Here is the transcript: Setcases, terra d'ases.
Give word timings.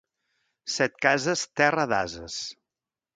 Setcases, 0.75 1.43
terra 1.61 1.83
d'ases. 1.91 2.39